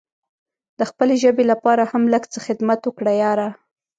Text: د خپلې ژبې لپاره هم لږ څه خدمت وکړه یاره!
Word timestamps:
د 0.79 0.81
خپلې 0.89 1.15
ژبې 1.23 1.43
لپاره 1.51 1.83
هم 1.91 2.03
لږ 2.13 2.23
څه 2.33 2.39
خدمت 2.45 2.79
وکړه 2.85 3.13
یاره! 3.23 3.49